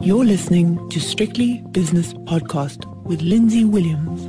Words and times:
You're 0.00 0.24
listening 0.24 0.88
to 0.90 1.00
Strictly 1.00 1.60
Business 1.72 2.14
Podcast 2.14 2.86
with 3.02 3.20
Lindsay 3.20 3.64
Williams. 3.64 4.26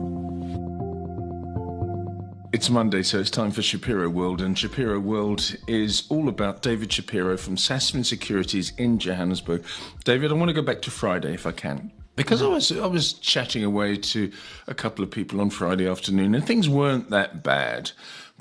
It's 2.52 2.72
Monday, 2.72 3.04
so 3.04 3.20
it's 3.20 3.30
time 3.30 3.52
for 3.52 3.62
Shapiro 3.62 4.10
World, 4.10 4.42
and 4.42 4.58
Shapiro 4.58 5.00
World 5.00 5.56
is 5.68 6.08
all 6.10 6.28
about 6.28 6.64
David 6.64 6.92
Shapiro 6.92 7.38
from 7.38 7.56
Sasfin 7.56 8.04
Securities 8.04 8.74
in 8.80 8.98
Johannesburg. 8.98 9.64
David, 10.06 10.32
I 10.32 10.34
want 10.34 10.50
to 10.50 10.54
go 10.54 10.64
back 10.64 10.82
to 10.82 10.92
Friday 10.92 11.36
if 11.36 11.46
I 11.46 11.52
can. 11.52 11.92
Because 12.16 12.42
I 12.42 12.48
was 12.48 12.72
I 12.72 12.88
was 12.88 13.14
chatting 13.14 13.64
away 13.64 13.96
to 13.96 14.32
a 14.68 14.74
couple 14.74 15.04
of 15.06 15.12
people 15.12 15.40
on 15.40 15.52
Friday 15.52 15.88
afternoon, 15.88 16.34
and 16.34 16.46
things 16.46 16.68
weren't 16.68 17.12
that 17.12 17.44
bad. 17.44 17.92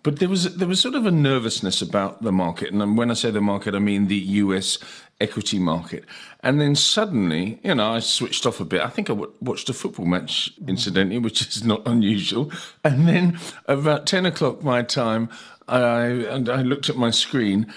But 0.03 0.19
there 0.19 0.29
was 0.29 0.57
there 0.57 0.69
was 0.69 0.81
sort 0.81 0.95
of 0.95 1.07
a 1.07 1.11
nervousness 1.11 1.83
about 1.83 2.23
the 2.23 2.33
market, 2.33 2.73
and 2.73 2.97
when 2.97 3.11
I 3.11 3.15
say 3.15 3.31
the 3.31 3.41
market, 3.41 3.75
I 3.75 3.79
mean 3.79 4.07
the 4.07 4.17
U.S. 4.17 4.79
equity 5.21 5.59
market. 5.59 6.05
And 6.41 6.61
then 6.61 6.77
suddenly, 6.77 7.59
you 7.65 7.75
know, 7.75 7.95
I 7.95 7.99
switched 7.99 8.47
off 8.47 8.61
a 8.61 8.65
bit. 8.65 8.81
I 8.81 8.89
think 8.89 9.11
I 9.11 9.15
w- 9.15 9.33
watched 9.41 9.69
a 9.69 9.73
football 9.73 10.07
match, 10.07 10.53
incidentally, 10.67 11.19
which 11.19 11.41
is 11.41 11.65
not 11.65 11.83
unusual. 11.87 12.53
And 12.85 13.09
then 13.09 13.39
about 13.67 14.07
ten 14.07 14.25
o'clock 14.25 14.63
my 14.63 14.83
time, 14.83 15.29
I 15.67 16.05
and 16.05 16.49
I 16.49 16.63
looked 16.63 16.89
at 16.89 16.97
my 16.97 17.11
screen, 17.11 17.73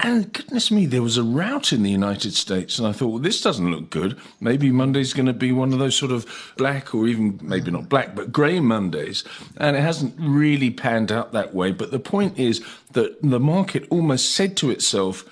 and 0.00 0.30
goodness 0.30 0.70
me, 0.70 0.84
there 0.84 1.02
was 1.02 1.16
a 1.16 1.22
rout 1.22 1.72
in 1.72 1.82
the 1.82 1.90
United 1.90 2.34
States. 2.34 2.78
And 2.78 2.86
I 2.86 2.92
thought, 2.92 3.08
well, 3.08 3.18
this 3.18 3.40
doesn't 3.40 3.70
look 3.70 3.88
good. 3.88 4.18
Maybe 4.40 4.70
Monday's 4.70 5.14
going 5.14 5.26
to 5.26 5.32
be 5.32 5.52
one 5.52 5.72
of 5.72 5.78
those 5.78 5.96
sort 5.96 6.12
of 6.12 6.26
black 6.58 6.94
or 6.94 7.06
even 7.06 7.40
maybe 7.42 7.70
not 7.70 7.88
black, 7.88 8.14
but 8.14 8.30
grey 8.30 8.60
Mondays. 8.60 9.24
And 9.56 9.74
it 9.74 9.80
hasn't 9.80 10.14
really 10.18 10.70
panned 10.70 11.10
out 11.10 11.32
that 11.32 11.54
way. 11.54 11.72
But 11.72 11.92
the 11.92 11.98
point 11.98 12.38
is 12.38 12.62
that 12.92 13.16
the 13.22 13.40
market 13.40 13.86
almost 13.88 14.32
said 14.32 14.56
to 14.58 14.70
itself, 14.70 15.24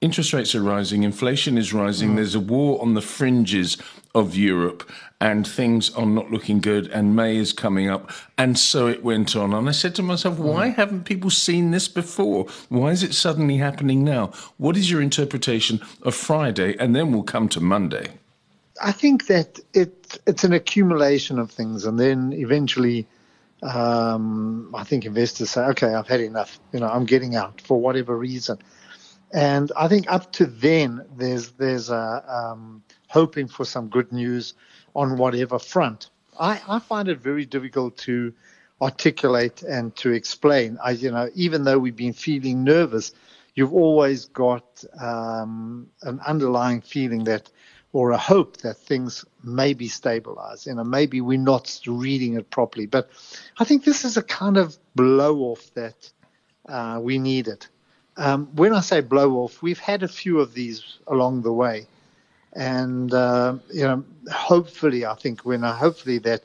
interest 0.00 0.32
rates 0.32 0.54
are 0.54 0.62
rising, 0.62 1.02
inflation 1.02 1.58
is 1.58 1.72
rising, 1.72 2.16
there's 2.16 2.34
a 2.34 2.40
war 2.40 2.80
on 2.80 2.94
the 2.94 3.02
fringes 3.02 3.76
of 4.14 4.34
Europe, 4.34 4.90
and 5.20 5.46
things 5.46 5.94
are 5.94 6.06
not 6.06 6.30
looking 6.30 6.60
good, 6.60 6.88
and 6.88 7.14
May 7.14 7.36
is 7.36 7.52
coming 7.52 7.88
up. 7.90 8.10
And 8.38 8.58
so 8.58 8.86
it 8.86 9.04
went 9.04 9.36
on. 9.36 9.52
And 9.52 9.68
I 9.68 9.72
said 9.72 9.94
to 9.96 10.02
myself, 10.02 10.38
why 10.38 10.68
haven't 10.68 11.04
people 11.04 11.30
seen 11.30 11.70
this 11.70 11.86
before? 11.86 12.46
Why 12.70 12.90
is 12.90 13.02
it 13.02 13.14
suddenly 13.14 13.58
happening 13.58 14.02
now? 14.02 14.28
What 14.56 14.76
is 14.76 14.90
your 14.90 15.02
interpretation 15.02 15.80
of 16.02 16.14
Friday? 16.14 16.76
And 16.78 16.96
then 16.96 17.12
we'll 17.12 17.22
come 17.22 17.48
to 17.50 17.60
Monday. 17.60 18.08
I 18.82 18.92
think 18.92 19.26
that 19.26 19.60
it 19.74 20.18
it's 20.26 20.42
an 20.42 20.54
accumulation 20.54 21.38
of 21.38 21.50
things, 21.50 21.84
and 21.84 22.00
then 22.00 22.32
eventually, 22.32 23.06
um, 23.62 24.74
I 24.74 24.84
think 24.84 25.04
investors 25.04 25.50
say, 25.50 25.60
"Okay, 25.66 25.92
I've 25.92 26.08
had 26.08 26.20
enough. 26.20 26.58
You 26.72 26.80
know, 26.80 26.88
I'm 26.88 27.04
getting 27.04 27.36
out 27.36 27.60
for 27.60 27.78
whatever 27.78 28.16
reason." 28.16 28.58
And 29.32 29.70
I 29.76 29.88
think 29.88 30.10
up 30.10 30.32
to 30.32 30.46
then, 30.46 31.06
there's 31.16 31.52
there's 31.52 31.90
a 31.90 32.24
um, 32.26 32.82
hoping 33.08 33.48
for 33.48 33.64
some 33.64 33.88
good 33.88 34.12
news 34.12 34.54
on 34.94 35.16
whatever 35.16 35.58
front. 35.58 36.10
I, 36.38 36.60
I 36.68 36.78
find 36.78 37.08
it 37.08 37.20
very 37.20 37.44
difficult 37.44 37.96
to 37.98 38.32
articulate 38.80 39.62
and 39.62 39.94
to 39.96 40.12
explain. 40.12 40.78
I, 40.82 40.92
you 40.92 41.10
know, 41.10 41.28
even 41.34 41.64
though 41.64 41.78
we've 41.78 41.96
been 41.96 42.12
feeling 42.12 42.64
nervous, 42.64 43.12
you've 43.54 43.74
always 43.74 44.24
got 44.26 44.84
um, 44.98 45.88
an 46.02 46.20
underlying 46.26 46.80
feeling 46.80 47.24
that, 47.24 47.50
or 47.92 48.12
a 48.12 48.16
hope 48.16 48.58
that 48.58 48.78
things 48.78 49.24
may 49.44 49.74
be 49.74 49.88
stabilized. 49.88 50.66
You 50.66 50.74
know, 50.74 50.84
maybe 50.84 51.20
we're 51.20 51.38
not 51.38 51.80
reading 51.86 52.34
it 52.34 52.50
properly. 52.50 52.86
But 52.86 53.10
I 53.58 53.64
think 53.64 53.84
this 53.84 54.04
is 54.04 54.16
a 54.16 54.22
kind 54.22 54.56
of 54.56 54.76
blow 54.94 55.38
off 55.40 55.72
that 55.74 56.10
uh, 56.68 57.00
we 57.02 57.18
needed. 57.18 57.66
Um, 58.16 58.48
when 58.54 58.74
I 58.74 58.80
say 58.80 59.00
blow 59.00 59.36
off, 59.36 59.62
we've 59.62 59.78
had 59.78 60.02
a 60.02 60.08
few 60.08 60.40
of 60.40 60.52
these 60.54 60.98
along 61.06 61.42
the 61.42 61.52
way 61.52 61.86
and 62.52 63.12
uh, 63.14 63.54
you 63.72 63.82
know, 63.82 64.04
hopefully, 64.32 65.06
I 65.06 65.14
think 65.14 65.42
when 65.44 65.62
uh, 65.64 65.74
hopefully 65.74 66.18
that 66.18 66.42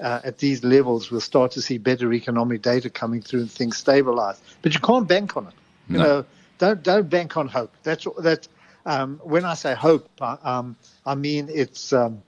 uh, 0.00 0.20
at 0.24 0.38
these 0.38 0.62
levels 0.62 1.10
we'll 1.10 1.20
start 1.20 1.52
to 1.52 1.62
see 1.62 1.78
better 1.78 2.12
economic 2.12 2.60
data 2.62 2.90
coming 2.90 3.22
through 3.22 3.40
and 3.40 3.50
things 3.50 3.78
stabilize. 3.78 4.40
But 4.62 4.74
you 4.74 4.80
can't 4.80 5.08
bank 5.08 5.36
on 5.36 5.46
it. 5.46 5.54
You 5.88 5.98
No. 5.98 6.02
know, 6.04 6.24
don't 6.58 6.82
don't 6.82 7.08
bank 7.08 7.36
on 7.36 7.48
hope. 7.48 7.72
That's 7.82 8.06
that. 8.18 8.48
Um, 8.84 9.18
when 9.24 9.44
I 9.44 9.54
say 9.54 9.74
hope, 9.74 10.08
I- 10.20 10.38
um, 10.44 10.76
I 11.06 11.14
mean 11.14 11.48
it's 11.50 11.92
um, 11.92 12.22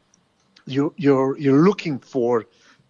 you 0.67 0.93
you're 0.97 1.37
you're 1.39 1.63
looking 1.63 1.99
for 1.99 2.47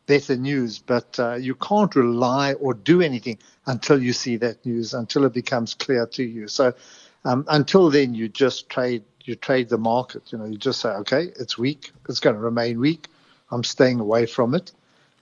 better 0.09 0.37
news, 0.37 0.81
but 0.81 1.21
uh, 1.21 1.35
you 1.35 1.55
can't 1.55 1.95
rely 1.95 2.55
or 2.55 2.75
do 2.75 3.01
anything 3.01 3.39
until 3.67 4.03
you 4.03 4.13
see 4.13 4.37
that 4.39 4.65
news, 4.67 4.95
until 4.95 5.25
it 5.25 5.33
becomes 5.33 5.75
clear 5.75 6.07
to 6.07 6.25
you. 6.25 6.49
So 6.49 6.75
um, 7.25 7.45
until 7.49 7.91
then, 7.91 8.15
you 8.15 8.29
just 8.29 8.69
trade 8.69 9.05
you 9.25 9.37
trade 9.37 9.69
the 9.69 9.79
market. 9.79 10.33
You 10.33 10.39
know, 10.39 10.47
you 10.47 10.57
just 10.57 10.81
say, 10.81 10.89
okay, 10.89 11.25
it's 11.39 11.59
weak, 11.59 11.93
it's 12.09 12.19
going 12.19 12.35
to 12.35 12.41
remain 12.41 12.81
weak. 12.81 13.07
I'm 13.51 13.63
staying 13.63 14.01
away 14.01 14.25
from 14.27 14.55
it. 14.55 14.73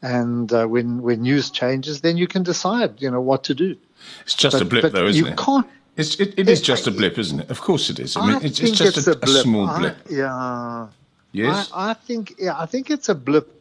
And 0.03 0.53
uh, 0.53 0.67
when 0.67 1.03
when 1.03 1.23
news 1.23 1.51
changes, 1.51 2.01
then 2.01 2.17
you 2.17 2.29
can 2.29 2.43
decide, 2.45 3.03
you 3.03 3.11
know, 3.11 3.21
what 3.21 3.43
to 3.45 3.55
do. 3.55 3.77
It's 4.23 4.35
just 4.35 4.61
a 4.61 4.65
blip, 4.65 4.83
but 4.83 4.93
though, 4.93 5.07
isn't 5.07 5.25
you 5.25 5.33
it? 5.33 5.37
can't. 5.37 5.67
It's, 5.97 6.21
it, 6.21 6.39
it 6.39 6.49
is 6.49 6.61
just 6.61 6.87
a 6.87 6.91
blip, 6.91 7.19
isn't 7.19 7.41
it? 7.41 7.51
Of 7.51 7.61
course 7.63 7.89
it 7.89 7.99
is. 7.99 8.17
I 8.17 8.27
mean, 8.27 8.45
it's, 8.45 8.61
it's 8.61 8.79
just 8.79 9.09
a, 9.09 9.19
a 9.23 9.27
small 9.27 9.67
I- 9.67 9.79
blip. 9.79 9.97
yeah. 10.11 10.89
Yes? 11.33 11.71
I, 11.75 11.91
I 11.91 11.95
think 11.95 12.35
yeah, 12.39 12.55
I 12.59 12.67
think 12.67 12.91
it's 12.91 13.09
a 13.09 13.15
blip 13.15 13.56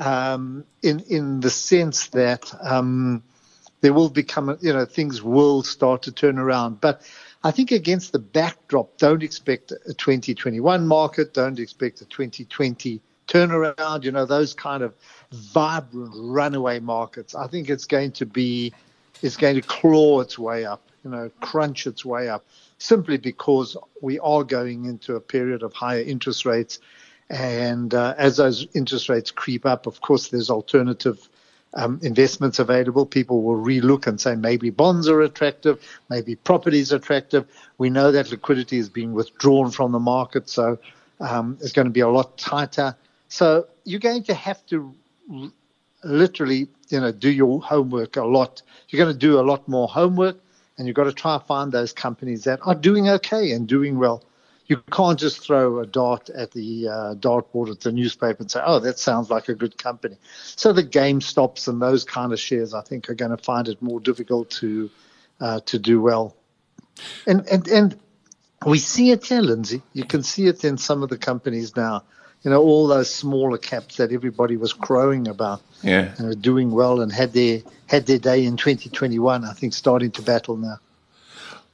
um, 0.00 0.64
in 0.82 1.00
in 1.00 1.40
the 1.40 1.50
sense 1.50 2.08
that 2.08 2.52
um, 2.62 3.22
there 3.82 3.92
will 3.92 4.08
become 4.08 4.56
you 4.60 4.72
know 4.72 4.84
things 4.84 5.22
will 5.22 5.62
start 5.62 6.02
to 6.02 6.12
turn 6.12 6.38
around, 6.38 6.80
but 6.80 7.02
I 7.44 7.50
think 7.50 7.70
against 7.70 8.12
the 8.12 8.18
backdrop, 8.18 8.98
don't 8.98 9.22
expect 9.22 9.72
a 9.72 9.94
2021 9.94 10.86
market, 10.86 11.32
don't 11.32 11.58
expect 11.58 12.00
a 12.00 12.06
2020 12.06 13.00
turnaround. 13.28 14.04
You 14.04 14.12
know 14.12 14.26
those 14.26 14.54
kind 14.54 14.82
of 14.82 14.94
vibrant 15.32 16.12
runaway 16.14 16.80
markets. 16.80 17.34
I 17.34 17.46
think 17.46 17.68
it's 17.68 17.86
going 17.86 18.12
to 18.12 18.26
be 18.26 18.72
it's 19.22 19.36
going 19.36 19.56
to 19.56 19.62
claw 19.62 20.20
its 20.20 20.38
way 20.38 20.64
up, 20.64 20.82
you 21.04 21.10
know, 21.10 21.30
crunch 21.40 21.86
its 21.86 22.04
way 22.04 22.28
up, 22.28 22.44
simply 22.78 23.18
because 23.18 23.76
we 24.00 24.18
are 24.18 24.44
going 24.44 24.86
into 24.86 25.16
a 25.16 25.20
period 25.20 25.62
of 25.62 25.74
higher 25.74 26.00
interest 26.00 26.46
rates. 26.46 26.78
And 27.30 27.94
uh, 27.94 28.14
as 28.18 28.38
those 28.38 28.66
interest 28.74 29.08
rates 29.08 29.30
creep 29.30 29.64
up, 29.64 29.86
of 29.86 30.00
course, 30.00 30.28
there's 30.28 30.50
alternative 30.50 31.28
um, 31.74 32.00
investments 32.02 32.58
available. 32.58 33.06
People 33.06 33.42
will 33.42 33.64
relook 33.64 34.08
and 34.08 34.20
say 34.20 34.34
maybe 34.34 34.70
bonds 34.70 35.08
are 35.08 35.20
attractive, 35.22 35.80
maybe 36.08 36.34
properties 36.34 36.90
attractive. 36.90 37.46
We 37.78 37.88
know 37.88 38.10
that 38.10 38.32
liquidity 38.32 38.78
is 38.78 38.88
being 38.88 39.12
withdrawn 39.12 39.70
from 39.70 39.92
the 39.92 40.00
market, 40.00 40.48
so 40.48 40.78
um, 41.20 41.56
it's 41.60 41.70
going 41.70 41.86
to 41.86 41.92
be 41.92 42.00
a 42.00 42.08
lot 42.08 42.36
tighter. 42.36 42.96
So 43.28 43.68
you're 43.84 44.00
going 44.00 44.24
to 44.24 44.34
have 44.34 44.66
to 44.66 44.92
literally, 46.02 46.66
you 46.88 46.98
know, 46.98 47.12
do 47.12 47.30
your 47.30 47.62
homework 47.62 48.16
a 48.16 48.24
lot. 48.24 48.62
You're 48.88 49.04
going 49.04 49.14
to 49.14 49.18
do 49.18 49.38
a 49.38 49.42
lot 49.42 49.68
more 49.68 49.86
homework, 49.86 50.36
and 50.76 50.88
you've 50.88 50.96
got 50.96 51.04
to 51.04 51.12
try 51.12 51.34
and 51.34 51.44
find 51.44 51.70
those 51.70 51.92
companies 51.92 52.42
that 52.44 52.58
are 52.62 52.74
doing 52.74 53.08
okay 53.08 53.52
and 53.52 53.68
doing 53.68 53.98
well. 53.98 54.24
You 54.70 54.80
can't 54.92 55.18
just 55.18 55.44
throw 55.44 55.80
a 55.80 55.86
dart 55.86 56.30
at 56.30 56.52
the 56.52 56.86
uh, 56.86 57.14
dartboard 57.16 57.72
at 57.72 57.80
the 57.80 57.90
newspaper 57.90 58.36
and 58.38 58.48
say, 58.48 58.62
"Oh, 58.64 58.78
that 58.78 59.00
sounds 59.00 59.28
like 59.28 59.48
a 59.48 59.54
good 59.54 59.76
company." 59.76 60.16
So 60.44 60.72
the 60.72 60.84
game 60.84 61.20
stops, 61.20 61.66
and 61.66 61.82
those 61.82 62.04
kind 62.04 62.32
of 62.32 62.38
shares, 62.38 62.72
I 62.72 62.80
think, 62.82 63.10
are 63.10 63.14
going 63.14 63.36
to 63.36 63.42
find 63.42 63.66
it 63.66 63.82
more 63.82 63.98
difficult 63.98 64.48
to 64.60 64.88
uh, 65.40 65.58
to 65.66 65.78
do 65.80 66.00
well. 66.00 66.36
And 67.26 67.44
and 67.48 67.66
and 67.66 67.98
we 68.64 68.78
see 68.78 69.10
it 69.10 69.26
here, 69.26 69.40
Lindsay. 69.40 69.82
You 69.92 70.04
can 70.04 70.22
see 70.22 70.46
it 70.46 70.62
in 70.64 70.78
some 70.78 71.02
of 71.02 71.08
the 71.08 71.18
companies 71.18 71.74
now. 71.74 72.04
You 72.42 72.52
know, 72.52 72.62
all 72.62 72.86
those 72.86 73.12
smaller 73.12 73.58
caps 73.58 73.96
that 73.96 74.12
everybody 74.12 74.56
was 74.56 74.72
crowing 74.72 75.26
about, 75.26 75.62
Yeah. 75.82 76.14
you 76.16 76.26
know, 76.26 76.32
doing 76.34 76.70
well 76.70 77.00
and 77.00 77.10
had 77.10 77.32
their 77.32 77.62
had 77.86 78.06
their 78.06 78.20
day 78.20 78.44
in 78.44 78.56
2021. 78.56 79.44
I 79.44 79.52
think 79.52 79.74
starting 79.74 80.12
to 80.12 80.22
battle 80.22 80.56
now. 80.56 80.78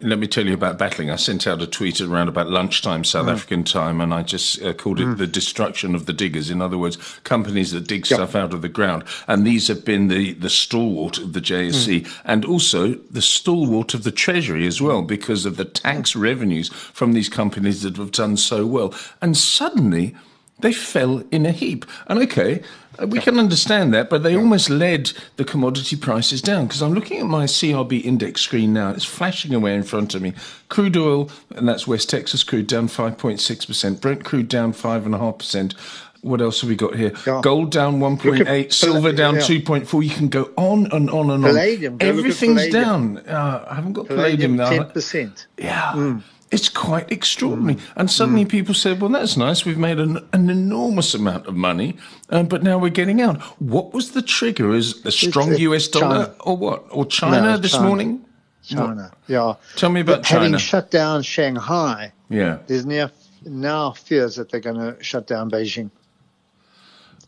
Let 0.01 0.19
me 0.19 0.27
tell 0.27 0.45
you 0.45 0.53
about 0.53 0.79
battling. 0.79 1.11
I 1.11 1.17
sent 1.17 1.47
out 1.47 1.63
a 1.63 1.67
tweet 1.67 2.03
around 2.03 2.29
about 2.29 2.51
lunchtime 2.51 3.03
South 3.03 3.25
hmm. 3.25 3.31
African 3.31 3.65
time, 3.65 4.03
and 4.03 4.13
I 4.13 4.23
just 4.23 4.61
uh, 4.61 4.75
called 4.75 5.01
it 5.01 5.05
hmm. 5.05 5.15
the 5.15 5.27
destruction 5.27 5.95
of 5.95 6.05
the 6.05 6.13
diggers. 6.13 6.51
In 6.51 6.61
other 6.61 6.77
words, 6.77 6.99
companies 7.25 7.73
that 7.73 7.87
dig 7.87 8.05
stuff 8.05 8.35
out 8.35 8.53
of 8.53 8.61
the 8.61 8.69
ground. 8.69 9.05
And 9.27 9.47
these 9.47 9.69
have 9.69 9.87
been 9.87 10.09
the, 10.09 10.35
the 10.35 10.51
stalwart 10.51 11.17
of 11.17 11.33
the 11.33 11.41
JSE 11.41 12.07
hmm. 12.07 12.21
and 12.27 12.45
also 12.45 12.89
the 13.11 13.23
stalwart 13.23 13.95
of 13.95 14.05
the 14.05 14.13
Treasury 14.13 14.67
as 14.67 14.83
well, 14.83 15.01
because 15.01 15.47
of 15.47 15.57
the 15.57 15.65
tax 15.65 16.15
revenues 16.15 16.69
from 16.69 17.15
these 17.15 17.31
companies 17.31 17.81
that 17.81 17.97
have 17.97 18.13
done 18.13 18.37
so 18.37 18.67
well. 18.67 18.93
And 19.23 19.35
suddenly, 19.35 20.15
they 20.61 20.73
fell 20.73 21.23
in 21.31 21.45
a 21.45 21.53
heap. 21.53 21.85
And 22.07 22.19
okay, 22.21 22.63
uh, 23.01 23.07
we 23.07 23.21
can 23.21 23.39
understand 23.39 23.93
that, 23.95 24.09
but 24.09 24.23
they 24.23 24.37
almost 24.37 24.71
led 24.71 25.13
the 25.37 25.45
commodity 25.45 25.97
prices 25.97 26.41
down. 26.41 26.67
Because 26.67 26.83
I'm 26.83 26.95
looking 26.95 27.21
at 27.21 27.27
my 27.27 27.45
CRB 27.45 28.05
index 28.05 28.41
screen 28.41 28.73
now, 28.73 28.91
it's 28.91 29.05
flashing 29.05 29.55
away 29.55 29.75
in 29.75 29.83
front 29.83 30.15
of 30.15 30.23
me. 30.23 30.33
Crude 30.69 30.97
oil, 30.97 31.31
and 31.55 31.69
that's 31.69 31.87
West 31.87 32.09
Texas 32.09 32.43
crude, 32.43 32.67
down 32.67 32.89
5.6%. 32.89 34.01
Brent 34.01 34.25
crude 34.25 34.49
down 34.49 34.73
5.5%. 34.73 35.75
What 36.23 36.41
else 36.41 36.63
have 36.63 36.71
we 36.71 36.75
got 36.75 36.97
here? 36.97 37.13
Yeah. 37.27 37.41
Gold 37.43 37.71
down 37.71 38.01
1.8, 38.01 38.73
silver 38.73 39.13
down 39.13 39.35
yeah. 39.37 39.41
2.4. 39.43 40.03
You 40.05 40.11
can 40.11 40.29
go 40.29 40.51
on 40.57 40.87
and 40.91 41.09
on 41.11 41.31
and 41.31 41.45
on. 41.45 41.51
Palladium, 41.51 41.99
go 41.99 42.07
look 42.07 42.15
at 42.15 42.19
Everything's 42.19 42.63
palladium. 42.63 43.15
down. 43.15 43.19
Uh, 43.29 43.67
I 43.71 43.75
haven't 43.75 43.93
got 43.93 44.07
Palladium, 44.09 44.57
palladium, 44.57 44.57
now. 44.57 44.71
ten 44.71 44.85
percent. 44.93 45.47
Yeah. 45.57 45.93
Mm. 45.95 46.23
It's 46.57 46.71
quite 46.71 47.13
extraordinary. 47.13 47.77
And 47.97 48.11
suddenly 48.11 48.47
people 48.47 48.73
said, 48.75 48.99
well, 49.01 49.11
that's 49.11 49.37
nice. 49.37 49.67
We've 49.67 49.77
made 49.77 49.99
an, 49.99 50.27
an 50.33 50.49
enormous 50.49 51.13
amount 51.13 51.47
of 51.47 51.55
money, 51.55 51.99
uh, 52.31 52.45
but 52.45 52.63
now 52.63 52.79
we're 52.79 52.89
getting 53.03 53.21
out. 53.21 53.43
What 53.61 53.93
was 53.93 54.13
the 54.13 54.23
trigger? 54.23 54.75
Is 54.75 55.05
a 55.05 55.13
strong 55.13 55.51
it's 55.53 55.61
US 55.61 55.87
dollar 55.89 56.25
China. 56.27 56.37
or 56.41 56.57
what? 56.57 56.85
Or 56.91 57.05
China 57.05 57.43
No, 57.43 57.57
this 57.59 57.73
China. 57.73 57.87
morning? 57.89 58.25
China. 58.65 59.13
Yeah. 59.29 59.55
Tell 59.77 59.91
me 59.91 60.01
about 60.01 60.23
But 60.23 60.27
having 60.29 60.57
shut 60.57 60.91
down 60.91 61.23
Shanghai, 61.23 62.11
Yeah. 62.31 62.59
there's 62.67 62.87
now 62.87 63.11
now 63.45 63.93
fears 63.93 64.37
that 64.37 64.49
they're 64.51 64.67
going 64.69 64.77
to 64.81 64.97
shut 65.05 65.27
down 65.27 65.51
Beijing. 65.51 65.91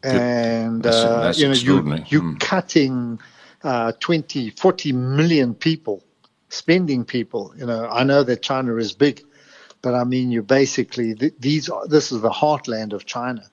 And 0.02 0.82
That's- 0.82 1.04
uh, 1.04 1.20
that's 1.20 1.38
you 1.38 1.48
know, 1.48 1.54
you, 1.54 2.04
you're 2.08 2.22
Mm. 2.22 2.40
cutting 2.40 3.20
uh, 3.64 3.92
20, 4.00 4.50
40 4.50 4.92
million 4.92 5.52
people, 5.54 6.02
spending 6.48 7.04
people. 7.04 7.52
You 7.56 7.66
know, 7.66 7.88
I 7.88 8.04
know 8.04 8.22
that 8.22 8.42
China 8.42 8.76
is 8.76 8.92
big, 8.92 9.24
but 9.82 9.94
I 9.94 10.04
mean, 10.04 10.30
you're 10.30 10.42
basically 10.42 11.14
th- 11.14 11.34
these 11.38 11.70
this 11.88 12.12
is 12.12 12.20
the 12.20 12.30
heartland 12.30 12.92
of 12.92 13.06
China. 13.06 13.44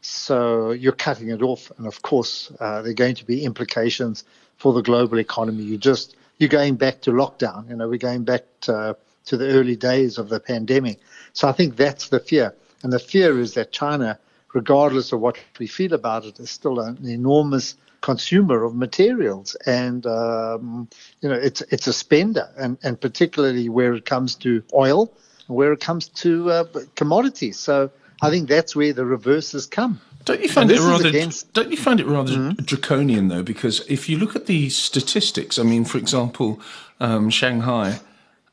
So 0.00 0.72
you're 0.72 0.92
cutting 0.92 1.28
it 1.28 1.42
off, 1.42 1.70
and 1.78 1.86
of 1.86 2.02
course, 2.02 2.50
uh, 2.58 2.82
there 2.82 2.90
are 2.90 2.94
going 2.94 3.14
to 3.16 3.24
be 3.24 3.44
implications 3.44 4.24
for 4.56 4.72
the 4.72 4.82
global 4.82 5.18
economy. 5.18 5.62
You 5.62 5.78
just 5.78 6.16
you're 6.38 6.48
going 6.48 6.76
back 6.76 7.02
to 7.02 7.12
lockdown. 7.12 7.68
You 7.68 7.76
know, 7.76 7.88
we're 7.88 7.98
going 7.98 8.24
back 8.24 8.44
to, 8.62 8.96
to 9.26 9.36
the 9.36 9.48
early 9.48 9.76
days 9.76 10.18
of 10.18 10.28
the 10.28 10.40
pandemic. 10.40 10.98
So 11.34 11.48
I 11.48 11.52
think 11.52 11.76
that's 11.76 12.08
the 12.08 12.18
fear, 12.18 12.54
and 12.82 12.92
the 12.92 12.98
fear 12.98 13.38
is 13.38 13.54
that 13.54 13.70
China, 13.70 14.18
regardless 14.52 15.12
of 15.12 15.20
what 15.20 15.38
we 15.60 15.68
feel 15.68 15.92
about 15.92 16.24
it, 16.24 16.40
is 16.40 16.50
still 16.50 16.80
an 16.80 16.98
enormous 17.06 17.76
consumer 18.02 18.62
of 18.64 18.74
materials, 18.74 19.56
and 19.66 20.04
um, 20.06 20.88
you 21.22 21.28
know, 21.30 21.34
it's 21.34 21.62
it's 21.70 21.86
a 21.86 21.92
spender, 21.92 22.46
and 22.58 22.76
and 22.82 23.00
particularly 23.00 23.68
where 23.70 23.94
it 23.94 24.04
comes 24.04 24.34
to 24.36 24.62
oil, 24.74 25.10
where 25.46 25.72
it 25.72 25.80
comes 25.80 26.08
to 26.08 26.50
uh, 26.50 26.64
commodities. 26.96 27.58
So 27.58 27.90
I 28.20 28.28
think 28.30 28.48
that's 28.48 28.76
where 28.76 28.92
the 28.92 29.06
reverses 29.06 29.66
come. 29.66 30.00
Don't 30.24 30.40
you 30.40 30.48
find 30.48 30.70
it 30.70 30.78
rather? 30.78 31.08
against- 31.08 31.46
Mm-hmm. 31.46 31.52
Don't 31.60 31.70
you 31.72 31.76
find 31.76 31.98
it 32.00 32.06
rather 32.06 32.52
draconian 32.62 33.28
though? 33.28 33.42
Because 33.42 33.80
if 33.88 34.08
you 34.08 34.18
look 34.18 34.36
at 34.36 34.46
the 34.46 34.68
statistics, 34.70 35.58
I 35.58 35.62
mean, 35.64 35.84
for 35.84 35.98
example, 35.98 36.60
um, 37.00 37.28
Shanghai 37.30 37.98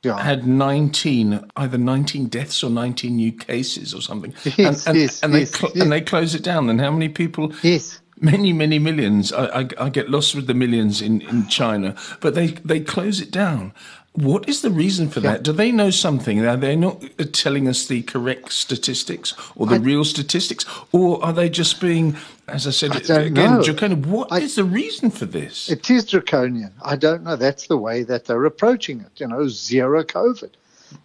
Yeah. 0.02 0.18
had 0.20 0.48
19, 0.48 1.40
either 1.58 1.78
19 1.78 2.28
deaths 2.30 2.64
or 2.64 2.72
19 2.72 3.16
new 3.16 3.32
cases 3.32 3.94
or 3.94 4.02
something, 4.02 4.34
Yes, 4.58 4.88
and, 4.88 4.96
and, 4.96 4.98
yes, 4.98 5.24
and 5.24 5.34
they 5.34 5.40
yes, 5.42 5.52
cl- 5.60 5.72
yes. 5.76 5.84
and 5.84 5.92
they 5.92 6.02
close 6.02 6.34
it 6.34 6.44
down. 6.44 6.68
Then 6.68 6.80
how 6.80 6.90
many 6.92 7.10
people? 7.10 7.52
Yes. 7.62 8.00
Many, 8.22 8.52
many 8.54 8.80
millions. 8.80 9.32
I, 9.32 9.62
I, 9.62 9.68
I 9.80 9.90
get 9.90 10.10
lost 10.10 10.36
with 10.36 10.48
the 10.48 10.54
millions 10.54 11.02
in, 11.02 11.22
in 11.22 11.48
China, 11.48 11.96
but 12.20 12.36
they, 12.36 12.48
they 12.48 12.80
close 12.82 13.22
it 13.22 13.32
down. 13.32 13.74
What 14.14 14.50
is 14.50 14.62
the 14.62 14.72
reason 14.72 15.08
for 15.10 15.22
that? 15.22 15.44
Do 15.44 15.54
they 15.54 15.72
know 15.72 15.92
something? 15.92 16.46
Are 16.46 16.58
they 16.58 16.76
not 16.76 17.02
telling 17.32 17.68
us 17.68 17.86
the 17.88 18.02
correct 18.02 18.52
statistics 18.52 19.34
or 19.56 19.68
the 19.68 19.80
real 19.80 20.04
statistics? 20.04 20.66
Or 20.92 21.24
are 21.24 21.32
they 21.32 21.48
just 21.48 21.80
being, 21.80 22.18
as 22.48 22.68
I 22.68 22.72
said 22.72 22.92
don't 22.92 23.28
again, 23.28 23.54
know. 23.56 23.64
draconian? 23.64 24.02
What 24.10 24.32
is 24.42 24.58
I- 24.58 24.64
the 24.64 24.68
reason 24.68 25.12
for 25.12 25.26
this? 25.26 25.70
It 25.70 25.90
is 25.90 26.06
draconian. 26.06 26.74
I 26.84 26.96
don't 26.98 27.24
know. 27.24 27.36
That's 27.38 27.68
the 27.68 27.78
way 27.78 28.04
that 28.04 28.26
they're 28.26 28.44
approaching 28.46 29.00
it, 29.02 29.12
you 29.22 29.28
know, 29.28 29.48
zero 29.48 30.04
COVID. 30.04 30.52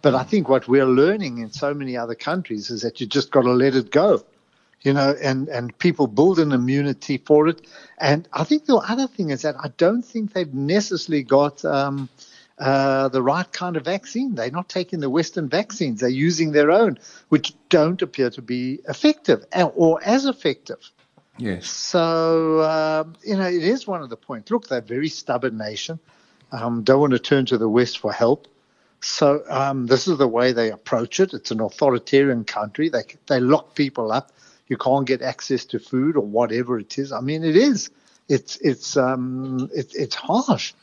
But 0.01 0.15
I 0.15 0.23
think 0.23 0.49
what 0.49 0.67
we're 0.67 0.85
learning 0.87 1.37
in 1.37 1.51
so 1.51 1.73
many 1.73 1.95
other 1.95 2.15
countries 2.15 2.69
is 2.71 2.81
that 2.81 2.99
you 2.99 3.05
just 3.05 3.31
got 3.31 3.43
to 3.43 3.51
let 3.51 3.75
it 3.75 3.91
go, 3.91 4.25
you 4.85 4.93
know, 4.93 5.15
and, 5.21 5.49
and 5.49 5.77
people 5.79 6.05
build 6.05 6.37
an 6.37 6.51
immunity 6.51 7.17
for 7.17 7.47
it. 7.47 7.65
And 7.97 8.27
I 8.31 8.43
think 8.43 8.65
the 8.65 8.75
other 8.75 9.07
thing 9.07 9.31
is 9.31 9.41
that 9.41 9.55
I 9.59 9.69
don't 9.77 10.03
think 10.03 10.33
they've 10.33 10.53
necessarily 10.53 11.23
got 11.23 11.65
um, 11.65 12.07
uh, 12.59 13.09
the 13.09 13.21
right 13.21 13.51
kind 13.51 13.77
of 13.77 13.83
vaccine. 13.83 14.35
They're 14.35 14.51
not 14.51 14.69
taking 14.69 14.99
the 14.99 15.09
Western 15.09 15.49
vaccines, 15.49 16.01
they're 16.01 16.09
using 16.09 16.51
their 16.51 16.69
own, 16.69 16.99
which 17.29 17.53
don't 17.69 17.99
appear 18.01 18.29
to 18.29 18.41
be 18.41 18.79
effective 18.87 19.43
uh, 19.53 19.65
or 19.75 19.99
as 20.03 20.25
effective. 20.25 20.91
yes. 21.37 21.67
So, 21.67 22.61
um, 22.61 23.15
you 23.23 23.35
know, 23.35 23.47
it 23.47 23.63
is 23.63 23.87
one 23.87 24.03
of 24.03 24.09
the 24.09 24.17
points. 24.17 24.51
Look, 24.51 24.67
they're 24.67 24.79
a 24.79 24.83
very 24.83 25.09
stubborn 25.09 25.57
nation, 25.57 25.99
um, 26.51 26.83
don't 26.83 26.99
want 26.99 27.13
to 27.13 27.19
turn 27.19 27.47
to 27.47 27.57
the 27.57 27.67
West 27.67 27.97
for 27.97 28.13
help. 28.13 28.47
So, 29.01 29.43
um, 29.49 29.87
this 29.87 30.07
is 30.07 30.17
the 30.17 30.27
way 30.27 30.51
they 30.51 30.71
approach 30.71 31.19
it. 31.19 31.33
It's 31.33 31.51
an 31.51 31.59
authoritarian 31.59 32.43
country. 32.43 32.89
They, 32.89 33.03
they 33.27 33.39
lock 33.39 33.75
people 33.75 34.11
up. 34.11 34.31
You 34.67 34.77
can't 34.77 35.05
get 35.05 35.21
access 35.21 35.65
to 35.65 35.79
food 35.79 36.15
or 36.15 36.25
whatever 36.25 36.79
it 36.79 36.97
is. 36.97 37.11
I 37.11 37.21
mean, 37.21 37.43
it 37.43 37.55
is. 37.55 37.89
It's 38.27 38.57
it's 38.57 38.97
um 38.97 39.69
it, 39.73 39.93
it's 39.95 40.15
harsh. 40.15 40.73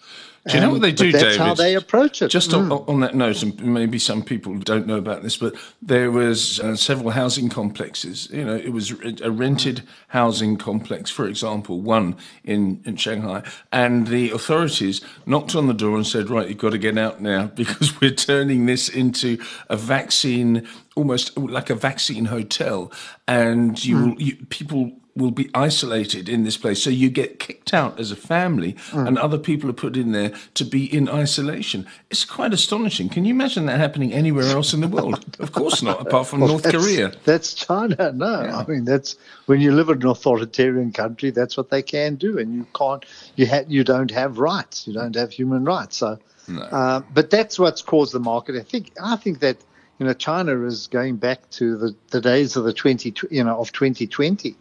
Do 0.48 0.56
you 0.56 0.60
know 0.60 0.70
what 0.70 0.82
they 0.82 0.90
do, 0.90 1.12
that's 1.12 1.22
David? 1.22 1.38
how 1.38 1.54
they 1.54 1.76
approach 1.76 2.20
it. 2.20 2.28
Just 2.28 2.52
on, 2.52 2.72
on 2.72 2.98
that 2.98 3.14
note, 3.14 3.44
and 3.44 3.62
maybe 3.62 3.96
some 3.96 4.24
people 4.24 4.58
don't 4.58 4.88
know 4.88 4.96
about 4.96 5.22
this, 5.22 5.36
but 5.36 5.54
there 5.80 6.10
was 6.10 6.58
uh, 6.58 6.74
several 6.74 7.10
housing 7.10 7.48
complexes. 7.48 8.28
You 8.32 8.44
know, 8.44 8.56
it 8.56 8.72
was 8.72 8.90
a 9.22 9.30
rented 9.30 9.84
housing 10.08 10.56
complex, 10.56 11.12
for 11.12 11.28
example, 11.28 11.80
one 11.80 12.16
in, 12.42 12.82
in 12.84 12.96
Shanghai, 12.96 13.44
and 13.70 14.08
the 14.08 14.32
authorities 14.32 15.00
knocked 15.26 15.54
on 15.54 15.68
the 15.68 15.74
door 15.74 15.94
and 15.94 16.06
said, 16.06 16.28
"Right, 16.28 16.48
you've 16.48 16.58
got 16.58 16.70
to 16.70 16.78
get 16.78 16.98
out 16.98 17.20
now 17.20 17.46
because 17.54 18.00
we're 18.00 18.10
turning 18.10 18.66
this 18.66 18.88
into 18.88 19.38
a 19.68 19.76
vaccine, 19.76 20.66
almost 20.96 21.38
like 21.38 21.70
a 21.70 21.76
vaccine 21.76 22.24
hotel, 22.24 22.90
and 23.28 23.82
you, 23.84 23.96
will, 23.96 24.20
you 24.20 24.36
people." 24.46 24.92
Will 25.14 25.30
be 25.30 25.50
isolated 25.54 26.28
in 26.28 26.44
this 26.44 26.56
place. 26.56 26.82
So 26.82 26.88
you 26.88 27.10
get 27.10 27.38
kicked 27.38 27.74
out 27.74 28.00
as 28.00 28.10
a 28.10 28.16
family, 28.16 28.76
and 28.92 29.18
other 29.18 29.38
people 29.38 29.68
are 29.68 29.74
put 29.74 29.96
in 29.96 30.12
there 30.12 30.32
to 30.54 30.64
be 30.64 30.84
in 30.84 31.08
isolation. 31.08 31.86
It's 32.10 32.24
quite 32.24 32.54
astonishing. 32.54 33.08
Can 33.08 33.24
you 33.24 33.34
imagine 33.34 33.66
that 33.66 33.78
happening 33.78 34.12
anywhere 34.12 34.46
else 34.46 34.72
in 34.72 34.80
the 34.80 34.88
world? 34.88 35.24
of 35.40 35.52
course 35.52 35.82
not, 35.82 36.00
apart 36.00 36.26
from 36.26 36.40
North 36.40 36.62
that's, 36.62 36.76
Korea. 36.76 37.12
That's 37.24 37.52
China. 37.52 38.12
No, 38.12 38.34
I 38.34 38.64
mean 38.66 38.84
that's 38.84 39.16
when 39.46 39.60
you 39.60 39.72
live 39.72 39.88
in 39.90 40.02
an 40.02 40.08
authoritarian 40.08 40.92
country. 40.92 41.30
That's 41.30 41.56
what 41.56 41.70
they 41.70 41.82
can 41.82 42.16
do, 42.16 42.38
and 42.38 42.54
you 42.54 42.66
can't. 42.74 43.04
You 43.36 43.46
ha- 43.46 43.64
You 43.68 43.84
don't 43.84 44.10
have 44.10 44.38
rights. 44.38 44.86
You 44.86 44.94
don't 44.94 45.14
have 45.14 45.30
human 45.30 45.64
rights. 45.64 45.96
So, 45.98 46.18
uh, 46.48 47.00
but 47.12 47.30
that's 47.30 47.58
what's 47.58 47.82
caused 47.82 48.12
the 48.14 48.20
market. 48.20 48.56
I 48.56 48.62
think. 48.62 48.92
I 49.02 49.16
think 49.16 49.40
that 49.40 49.58
you 49.98 50.06
know 50.06 50.14
China 50.14 50.64
is 50.64 50.86
going 50.86 51.16
back 51.16 51.50
to 51.50 51.76
the, 51.76 51.94
the 52.10 52.20
days 52.20 52.56
of 52.56 52.64
the 52.64 52.72
twenty. 52.72 53.14
You 53.30 53.44
know 53.44 53.58
of 53.58 53.72
2020. 53.72 54.56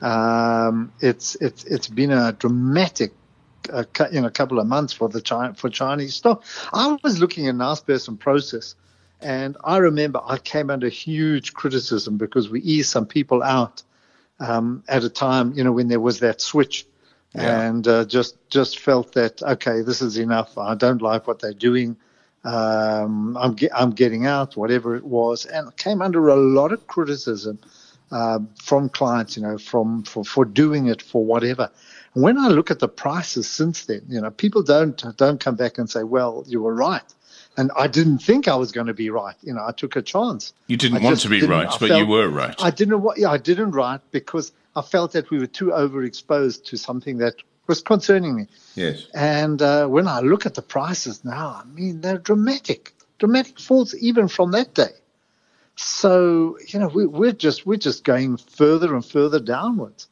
Um, 0.00 0.92
it's 1.00 1.34
it's 1.36 1.64
it's 1.64 1.88
been 1.88 2.10
a 2.10 2.32
dramatic 2.32 3.12
uh, 3.72 3.84
cou- 3.92 4.08
you 4.12 4.20
know, 4.20 4.30
couple 4.30 4.58
of 4.58 4.66
months 4.66 4.92
for 4.92 5.08
the 5.08 5.20
China, 5.20 5.54
for 5.54 5.68
Chinese 5.68 6.14
stock. 6.14 6.44
I 6.72 6.96
was 7.02 7.18
looking 7.20 7.48
at 7.48 7.54
Naspers 7.54 8.08
and 8.08 8.18
Prosus, 8.18 8.74
and 9.20 9.56
I 9.62 9.76
remember 9.78 10.20
I 10.24 10.38
came 10.38 10.70
under 10.70 10.88
huge 10.88 11.52
criticism 11.52 12.16
because 12.16 12.48
we 12.48 12.60
eased 12.62 12.90
some 12.90 13.06
people 13.06 13.42
out 13.42 13.82
um, 14.38 14.82
at 14.88 15.04
a 15.04 15.10
time, 15.10 15.52
you 15.54 15.64
know, 15.64 15.72
when 15.72 15.88
there 15.88 16.00
was 16.00 16.20
that 16.20 16.40
switch, 16.40 16.86
Yeah. 17.34 17.68
and 17.68 17.86
uh, 17.86 18.04
just 18.06 18.36
just 18.48 18.78
felt 18.78 19.12
that 19.12 19.42
okay, 19.42 19.82
this 19.82 20.00
is 20.00 20.16
enough. 20.16 20.56
I 20.56 20.74
don't 20.74 21.02
like 21.02 21.26
what 21.26 21.40
they're 21.40 21.52
doing. 21.52 21.96
Um, 22.42 23.36
I'm 23.36 23.54
ge- 23.54 23.68
I'm 23.74 23.90
getting 23.90 24.24
out, 24.24 24.56
whatever 24.56 24.96
it 24.96 25.04
was, 25.04 25.44
and 25.44 25.68
I 25.68 25.72
came 25.72 26.00
under 26.00 26.28
a 26.28 26.36
lot 26.36 26.72
of 26.72 26.86
criticism 26.86 27.58
uh, 28.10 28.40
from 28.62 28.88
clients, 28.88 29.36
you 29.36 29.42
know, 29.42 29.58
from 29.58 30.02
for, 30.04 30.24
for 30.24 30.44
doing 30.44 30.86
it 30.86 31.02
for 31.02 31.24
whatever. 31.24 31.70
And 32.14 32.24
when 32.24 32.38
I 32.38 32.48
look 32.48 32.70
at 32.70 32.80
the 32.80 32.88
prices 32.88 33.48
since 33.48 33.86
then, 33.86 34.02
you 34.08 34.20
know, 34.20 34.30
people 34.30 34.62
don't 34.62 35.02
don't 35.16 35.40
come 35.40 35.56
back 35.56 35.78
and 35.78 35.88
say, 35.88 36.02
"Well, 36.02 36.44
you 36.46 36.60
were 36.62 36.74
right," 36.74 37.02
and 37.56 37.70
I 37.76 37.86
didn't 37.86 38.18
think 38.18 38.48
I 38.48 38.56
was 38.56 38.72
going 38.72 38.88
to 38.88 38.94
be 38.94 39.10
right. 39.10 39.36
You 39.42 39.54
know, 39.54 39.64
I 39.66 39.72
took 39.72 39.96
a 39.96 40.02
chance. 40.02 40.52
You 40.66 40.76
didn't 40.76 40.98
I 40.98 41.04
want 41.04 41.20
to 41.20 41.28
be 41.28 41.42
right, 41.42 41.68
I 41.68 41.78
but 41.78 41.98
you 41.98 42.06
were 42.06 42.28
right. 42.28 42.54
I 42.58 42.70
didn't. 42.70 43.04
Yeah, 43.16 43.30
I 43.30 43.38
didn't 43.38 43.72
right 43.72 44.00
because 44.10 44.52
I 44.74 44.82
felt 44.82 45.12
that 45.12 45.30
we 45.30 45.38
were 45.38 45.46
too 45.46 45.66
overexposed 45.66 46.64
to 46.66 46.76
something 46.76 47.18
that 47.18 47.36
was 47.66 47.80
concerning 47.82 48.34
me. 48.34 48.46
yes. 48.74 49.06
And 49.14 49.62
uh, 49.62 49.86
when 49.86 50.08
I 50.08 50.20
look 50.20 50.44
at 50.44 50.54
the 50.54 50.62
prices 50.62 51.24
now, 51.24 51.62
I 51.62 51.64
mean, 51.64 52.00
they're 52.00 52.18
dramatic, 52.18 52.92
dramatic 53.18 53.60
falls 53.60 53.94
even 53.94 54.26
from 54.28 54.50
that 54.50 54.74
day. 54.74 54.90
So 55.82 56.58
you 56.68 56.78
know, 56.78 56.88
we, 56.88 57.06
we're 57.06 57.32
just 57.32 57.66
we're 57.66 57.76
just 57.76 58.04
going 58.04 58.36
further 58.36 58.94
and 58.94 59.04
further 59.04 59.40
downwards. 59.40 60.08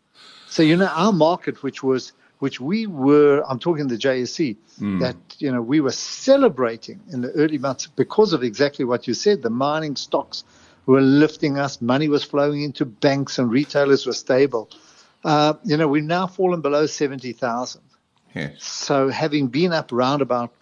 So 0.48 0.62
you 0.62 0.76
know, 0.76 0.86
our 0.86 1.12
market, 1.12 1.62
which 1.62 1.82
was 1.82 2.12
which 2.38 2.60
we 2.60 2.86
were, 2.86 3.42
I'm 3.48 3.58
talking 3.58 3.88
the 3.88 3.96
JSE, 3.96 4.56
that 5.00 5.16
you 5.38 5.52
know 5.52 5.60
we 5.60 5.80
were 5.80 5.92
celebrating 5.92 7.00
in 7.12 7.20
the 7.20 7.32
early 7.32 7.58
months 7.58 7.86
because 7.86 8.32
of 8.32 8.42
exactly 8.42 8.84
what 8.84 9.06
you 9.06 9.14
said. 9.14 9.42
The 9.42 9.50
mining 9.50 9.96
stocks 9.96 10.44
were 10.86 11.02
lifting 11.02 11.58
us, 11.58 11.82
money 11.82 12.08
was 12.08 12.24
flowing 12.24 12.62
into 12.62 12.86
banks, 12.86 13.38
and 13.38 13.50
retailers 13.50 14.06
were 14.06 14.14
stable. 14.14 14.70
Uh, 15.22 15.54
you 15.64 15.76
know, 15.76 15.86
we've 15.88 16.04
now 16.04 16.26
fallen 16.26 16.62
below 16.62 16.86
seventy 16.86 17.32
thousand. 17.32 17.82
Yes. 18.34 18.64
So 18.64 19.08
having 19.08 19.48
been 19.48 19.72
up 19.72 19.92
around 19.92 20.22
about, 20.22 20.52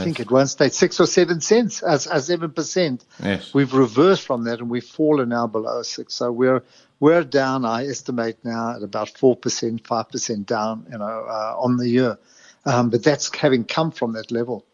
I 0.00 0.04
think 0.04 0.20
at 0.20 0.30
one 0.30 0.46
stage, 0.46 0.72
six 0.72 0.98
or 0.98 1.06
seven 1.06 1.40
cents, 1.40 1.82
as, 1.82 2.06
as 2.06 2.26
seven 2.26 2.50
percent, 2.50 3.04
Yes. 3.22 3.52
we've 3.52 3.74
reversed 3.74 4.22
from 4.22 4.44
that 4.44 4.60
and 4.60 4.70
we've 4.70 4.84
fallen 4.84 5.28
now 5.28 5.46
below 5.46 5.82
six. 5.82 6.14
So 6.14 6.32
we're 6.32 6.62
we're 7.00 7.22
down. 7.24 7.64
I 7.66 7.86
estimate 7.86 8.38
now 8.44 8.76
at 8.76 8.82
about 8.82 9.10
four 9.10 9.36
percent, 9.36 9.86
five 9.86 10.08
percent 10.08 10.46
down, 10.46 10.86
you 10.90 10.98
know, 10.98 11.04
uh, 11.28 11.54
on 11.58 11.76
the 11.76 11.88
year. 11.88 12.18
Um, 12.64 12.90
but 12.90 13.04
that's 13.04 13.34
having 13.36 13.64
come 13.64 13.90
from 13.90 14.12
that 14.14 14.30
level. 14.30 14.64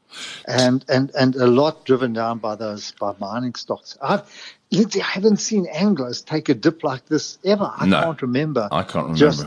and 0.46 0.84
and 0.88 1.10
and 1.18 1.34
a 1.36 1.46
lot 1.46 1.84
driven 1.86 2.12
down 2.12 2.38
by 2.38 2.54
those 2.54 2.92
by 3.00 3.14
mining 3.18 3.54
stocks. 3.54 3.96
I've, 4.00 4.22
Lindsay, 4.70 5.00
I 5.02 5.06
haven't 5.06 5.38
seen 5.38 5.66
Anglo's 5.66 6.22
take 6.22 6.48
a 6.48 6.54
dip 6.54 6.84
like 6.84 7.06
this 7.06 7.38
ever. 7.44 7.70
I 7.76 7.86
No. 7.86 8.00
can't 8.02 8.22
remember. 8.22 8.68
I 8.70 8.82
can't 8.82 9.06
remember. 9.06 9.18
Just- 9.18 9.46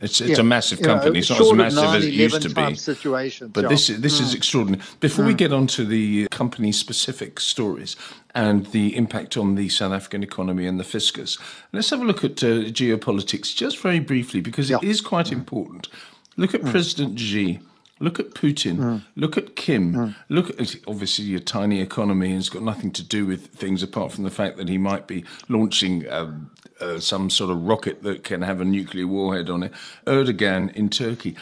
it's 0.00 0.20
it's 0.20 0.30
yeah, 0.30 0.40
a 0.40 0.42
massive 0.42 0.80
you 0.80 0.86
know, 0.86 0.94
company. 0.94 1.18
it's 1.20 1.30
not 1.30 1.40
as 1.40 1.52
massive 1.52 1.94
as 1.94 2.04
it 2.04 2.12
used 2.14 2.42
to 2.42 2.48
be. 2.48 2.74
Situations, 2.74 3.50
But 3.52 3.68
this 3.68 3.86
this 3.88 4.18
Mm. 4.20 4.22
is 4.24 4.34
extraordinary. 4.34 4.82
Before 5.00 5.24
we 5.24 5.34
get 5.34 5.52
on 5.52 5.66
to 5.68 5.84
the 5.84 6.26
company 6.30 6.72
specific 6.72 7.38
stories 7.40 7.96
and 8.34 8.66
the 8.66 8.96
impact 8.96 9.36
on 9.36 9.54
the 9.54 9.68
South 9.68 9.92
African 9.92 10.22
economy 10.22 10.66
and 10.66 10.80
the 10.80 10.84
fiscus, 10.84 11.38
let's 11.72 11.90
have 11.90 12.00
a 12.00 12.04
look 12.04 12.24
at 12.24 12.42
uh, 12.42 12.70
geopolitics 12.72 13.54
just 13.54 13.78
very 13.78 14.00
briefly 14.00 14.40
because 14.40 14.70
it 14.70 14.78
Yeah. 14.82 14.90
is 14.90 15.00
quite 15.00 15.30
important. 15.32 15.88
Look 16.36 16.54
at 16.54 16.64
President 16.64 17.18
Xi. 17.18 17.60
Look 18.00 18.18
at 18.18 18.30
Putin. 18.30 18.76
Look 19.16 19.36
at 19.38 19.56
Kim. 19.56 19.94
Look 20.28 20.60
at 20.60 20.74
obviously 20.86 21.34
a 21.34 21.40
tiny 21.40 21.80
economy 21.80 22.30
and 22.30 22.38
it's 22.40 22.48
got 22.48 22.62
nothing 22.62 22.90
to 22.92 23.02
do 23.02 23.24
with 23.24 23.46
things 23.48 23.82
apart 23.82 24.12
from 24.12 24.24
the 24.24 24.30
fact 24.30 24.56
that 24.56 24.68
he 24.68 24.78
might 24.78 25.06
be 25.06 25.24
launching 25.48 26.08
um, 26.10 26.50
uh, 26.80 26.98
some 26.98 27.30
sort 27.30 27.50
of 27.50 27.62
rocket 27.62 28.02
that 28.02 28.24
can 28.24 28.42
have 28.42 28.60
a 28.60 28.64
nuclear 28.64 29.06
warhead 29.06 29.48
on 29.48 29.62
it. 29.62 29.72
Erdogan 30.06 30.74
in 30.74 30.88
Turkey. 30.90 31.36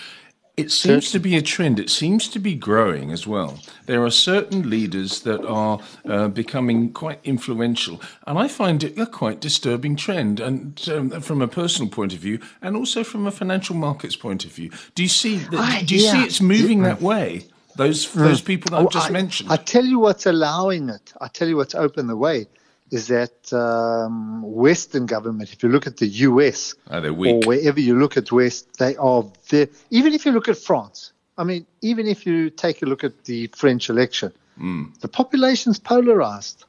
It 0.57 0.71
seems 0.71 1.11
to 1.13 1.19
be 1.19 1.35
a 1.37 1.43
trend. 1.43 1.81
It 1.81 1.89
seems 1.89 2.29
to 2.29 2.39
be 2.39 2.55
growing 2.55 3.11
as 3.11 3.27
well. 3.27 3.59
There 3.87 4.05
are 4.05 4.11
certain 4.11 4.69
leaders 4.69 5.21
that 5.21 5.43
are 5.47 5.81
uh, 6.05 6.29
becoming 6.29 6.93
quite 6.93 7.21
influential, 7.25 8.03
and 8.27 8.39
I 8.39 8.49
find 8.49 8.85
it 8.85 8.99
a 8.99 9.07
quite 9.07 9.41
disturbing 9.41 9.97
trend. 9.97 10.41
And 10.41 10.83
um, 10.91 11.21
from 11.23 11.41
a 11.41 11.49
personal 11.49 11.91
point 11.91 12.13
of 12.13 12.19
view, 12.19 12.39
and 12.61 12.77
also 12.77 13.03
from 13.03 13.27
a 13.27 13.31
financial 13.31 13.75
markets 13.75 14.15
point 14.15 14.45
of 14.45 14.53
view, 14.53 14.71
do 14.95 15.03
you 15.03 15.09
see? 15.09 15.37
That, 15.39 15.87
do 15.87 15.95
you 15.95 16.03
see 16.03 16.23
it's 16.23 16.43
moving 16.43 16.83
that 16.83 17.01
way? 17.01 17.47
Those 17.77 18.13
those 18.13 18.43
people 18.43 18.71
that 18.73 18.77
I've 18.77 18.87
Oh, 18.87 18.91
just 18.91 19.09
I, 19.09 19.13
mentioned. 19.13 19.51
I 19.51 19.57
tell 19.57 19.87
you 19.87 19.99
what's 19.99 20.27
allowing 20.27 20.91
it. 20.91 21.15
I 21.19 21.29
tell 21.29 21.49
you 21.49 21.57
what's 21.57 21.75
opened 21.75 22.11
the 22.11 22.17
way 22.17 22.47
is 22.93 23.09
that 23.09 23.53
um, 23.53 24.43
Western 24.43 25.07
government. 25.07 25.53
If 25.53 25.63
you 25.63 25.71
look 25.71 25.87
at 25.87 25.97
the 25.97 26.07
U.S. 26.07 26.75
Oh, 26.91 27.01
they're 27.01 27.11
or 27.11 27.41
wherever 27.41 27.81
you 27.81 27.99
look 27.99 28.17
at 28.19 28.31
West, 28.31 28.79
they 28.79 28.95
are 28.97 29.25
there. 29.49 29.69
Even 29.91 30.13
if 30.13 30.27
you 30.27 30.33
look 30.33 30.47
at 30.49 30.59
France, 30.59 31.13
I 31.39 31.45
mean, 31.45 31.67
even 31.81 32.07
if 32.07 32.27
you 32.27 32.51
take 32.51 32.83
a 32.83 32.87
look 32.87 33.03
at 33.03 33.25
the 33.25 33.49
French 33.49 33.91
election, 33.91 34.33
Mm. 34.61 35.01
the 35.01 35.09
population's 35.09 35.79
polarized. 35.79 36.65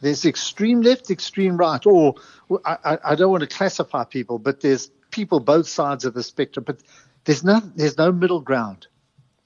There's 0.00 0.24
extreme 0.24 0.82
left, 0.82 1.08
extreme 1.08 1.56
right, 1.56 1.86
or 1.86 2.16
I, 2.64 2.76
I, 2.84 2.98
I 3.10 3.14
don't 3.14 3.30
want 3.30 3.42
to 3.48 3.56
classify 3.56 4.02
people, 4.02 4.40
but 4.40 4.60
there's 4.60 4.90
people 5.12 5.38
both 5.38 5.68
sides 5.68 6.04
of 6.04 6.14
the 6.14 6.24
spectrum. 6.24 6.64
But 6.66 6.78
there's 7.24 7.44
no 7.44 7.60
there's 7.76 7.96
no 7.96 8.10
middle 8.10 8.40
ground, 8.40 8.88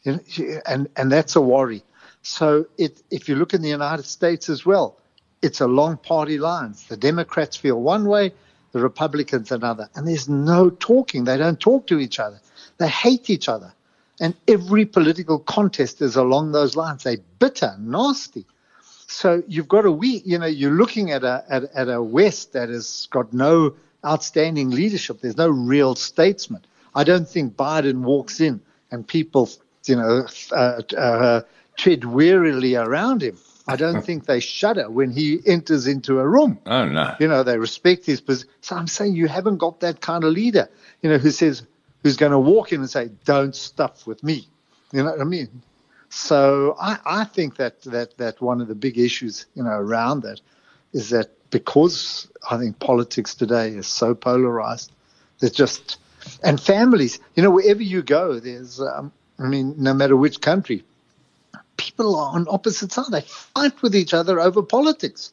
and 0.06 0.88
and 0.96 1.12
that's 1.12 1.36
a 1.36 1.40
worry. 1.42 1.84
So 2.22 2.66
it, 2.78 3.02
if 3.10 3.28
you 3.28 3.34
look 3.36 3.52
in 3.52 3.60
the 3.60 3.68
United 3.68 4.06
States 4.06 4.48
as 4.48 4.64
well, 4.64 4.96
it's 5.42 5.60
along 5.60 5.98
party 5.98 6.38
lines. 6.38 6.86
The 6.86 6.96
Democrats 6.96 7.56
feel 7.56 7.80
one 7.80 8.06
way, 8.06 8.32
the 8.72 8.80
Republicans 8.80 9.52
another, 9.52 9.90
and 9.94 10.06
there's 10.06 10.28
no 10.28 10.70
talking. 10.70 11.24
They 11.24 11.36
don't 11.36 11.60
talk 11.60 11.86
to 11.88 11.98
each 11.98 12.18
other. 12.18 12.40
They 12.78 12.88
hate 12.88 13.28
each 13.28 13.48
other, 13.48 13.74
and 14.20 14.34
every 14.48 14.86
political 14.86 15.38
contest 15.40 16.00
is 16.00 16.16
along 16.16 16.52
those 16.52 16.76
lines. 16.76 17.02
They're 17.02 17.18
bitter, 17.38 17.76
nasty. 17.78 18.46
So 19.08 19.42
you've 19.46 19.68
got 19.68 19.84
a 19.84 19.92
we, 19.92 20.22
you 20.24 20.38
know, 20.38 20.46
you're 20.46 20.70
looking 20.70 21.10
at 21.10 21.22
a 21.22 21.44
at, 21.50 21.64
at 21.74 21.88
a 21.88 22.02
West 22.02 22.54
that 22.54 22.70
has 22.70 23.08
got 23.10 23.32
no 23.32 23.74
outstanding 24.06 24.70
leadership. 24.70 25.20
There's 25.20 25.36
no 25.36 25.48
real 25.48 25.94
statesman. 25.94 26.64
I 26.94 27.04
don't 27.04 27.28
think 27.28 27.54
Biden 27.54 28.02
walks 28.02 28.40
in 28.40 28.60
and 28.90 29.06
people, 29.06 29.50
you 29.84 29.96
know, 29.96 30.26
uh, 30.52 30.82
uh, 30.96 31.40
tread 31.76 32.04
wearily 32.04 32.74
around 32.74 33.22
him. 33.22 33.38
I 33.66 33.76
don't 33.76 34.02
think 34.02 34.26
they 34.26 34.40
shudder 34.40 34.90
when 34.90 35.10
he 35.10 35.38
enters 35.46 35.86
into 35.86 36.18
a 36.18 36.26
room. 36.26 36.58
oh 36.66 36.84
no. 36.86 37.14
You 37.20 37.28
know, 37.28 37.42
they 37.42 37.58
respect 37.58 38.06
his 38.06 38.20
position. 38.20 38.50
So 38.60 38.76
I'm 38.76 38.88
saying 38.88 39.14
you 39.14 39.28
haven't 39.28 39.58
got 39.58 39.80
that 39.80 40.00
kind 40.00 40.24
of 40.24 40.32
leader, 40.32 40.68
you 41.00 41.10
know, 41.10 41.18
who 41.18 41.30
says, 41.30 41.62
who's 42.02 42.16
going 42.16 42.32
to 42.32 42.38
walk 42.38 42.72
in 42.72 42.80
and 42.80 42.90
say, 42.90 43.10
don't 43.24 43.54
stuff 43.54 44.06
with 44.06 44.22
me. 44.24 44.48
You 44.92 45.04
know 45.04 45.12
what 45.12 45.20
I 45.20 45.24
mean? 45.24 45.62
So 46.10 46.76
I, 46.80 46.98
I 47.06 47.24
think 47.24 47.56
that, 47.56 47.80
that, 47.82 48.18
that 48.18 48.40
one 48.40 48.60
of 48.60 48.68
the 48.68 48.74
big 48.74 48.98
issues, 48.98 49.46
you 49.54 49.62
know, 49.62 49.70
around 49.70 50.22
that 50.22 50.40
is 50.92 51.10
that 51.10 51.30
because 51.50 52.28
I 52.50 52.58
think 52.58 52.78
politics 52.80 53.34
today 53.34 53.68
is 53.68 53.86
so 53.86 54.14
polarized, 54.14 54.92
there's 55.38 55.52
just, 55.52 55.98
and 56.42 56.60
families, 56.60 57.18
you 57.34 57.42
know, 57.42 57.50
wherever 57.50 57.82
you 57.82 58.02
go, 58.02 58.40
there's, 58.40 58.80
um, 58.80 59.12
I 59.38 59.44
mean, 59.44 59.74
no 59.78 59.94
matter 59.94 60.16
which 60.16 60.40
country, 60.40 60.84
people 61.82 62.16
are 62.16 62.34
on 62.34 62.46
opposite 62.48 62.92
sides. 62.92 63.10
They 63.10 63.22
fight 63.22 63.82
with 63.82 63.94
each 63.94 64.14
other 64.14 64.40
over 64.40 64.62
politics. 64.62 65.32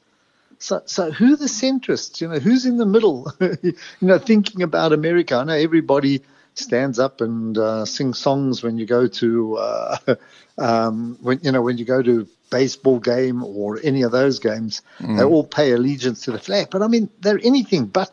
So, 0.58 0.82
so 0.86 1.12
who 1.12 1.34
are 1.34 1.38
the 1.38 1.46
centrists? 1.46 2.20
You 2.20 2.29
know, 2.29 2.39
who's 2.39 2.65
in 2.65 2.77
the 2.77 2.86
middle? 2.86 3.32
you 3.39 3.74
know, 4.01 4.18
thinking 4.18 4.62
about 4.63 4.91
America. 4.91 5.36
I 5.36 5.44
know 5.46 5.53
everybody 5.53 6.22
stands 6.56 7.00
up 7.00 7.22
and 7.22 7.58
uh, 7.58 7.86
sings 7.86 8.18
songs 8.18 8.63
when 8.63 8.77
you 8.77 8.86
go 8.86 9.08
to, 9.08 9.58
uh, 9.58 9.98
um, 10.58 11.18
when 11.22 11.39
you 11.44 11.51
know, 11.51 11.62
when 11.62 11.77
you 11.77 11.86
go 11.86 12.01
to 12.01 12.27
baseball 12.50 13.00
game 13.00 13.44
or 13.44 13.79
any 13.84 14.01
of 14.01 14.12
those 14.12 14.39
games. 14.39 14.82
They 15.18 15.24
all 15.24 15.44
pay 15.44 15.72
allegiance 15.72 16.22
to 16.22 16.32
the 16.32 16.39
flag. 16.39 16.70
But 16.72 16.82
I 16.82 16.88
mean, 16.88 17.10
they're 17.20 17.39
anything 17.41 17.86
but 17.86 18.12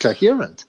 coherent. 0.00 0.64